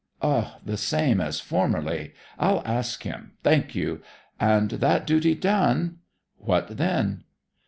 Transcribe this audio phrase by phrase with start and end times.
[0.23, 2.11] 'O, the same as formerly.
[2.39, 3.33] I'll ask him.
[3.43, 4.01] Thank you.
[4.39, 5.99] And that duty done'
[6.39, 7.23] 'What then?'